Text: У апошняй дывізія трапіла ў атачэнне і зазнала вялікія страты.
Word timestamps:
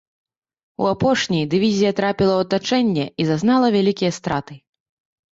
У 0.83 0.85
апошняй 0.91 1.43
дывізія 1.51 1.91
трапіла 1.99 2.33
ў 2.35 2.41
атачэнне 2.47 3.05
і 3.25 3.27
зазнала 3.33 3.67
вялікія 3.75 4.11
страты. 4.17 4.57